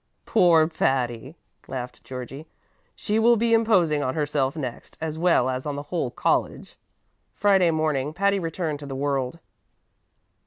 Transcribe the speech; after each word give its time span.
"Poor 0.25 0.67
Patty!" 0.67 1.35
laughed 1.67 2.03
Georgie. 2.03 2.47
"She 2.95 3.19
will 3.19 3.37
be 3.37 3.53
imposing 3.53 4.01
on 4.01 4.15
herself 4.15 4.55
next, 4.55 4.97
as 4.99 5.19
well 5.19 5.47
as 5.47 5.67
on 5.67 5.75
the 5.75 5.83
whole 5.93 6.09
college." 6.09 6.75
Friday 7.35 7.69
morning 7.69 8.11
Patty 8.11 8.39
returned 8.39 8.79
to 8.79 8.87
the 8.87 8.95
world. 8.95 9.37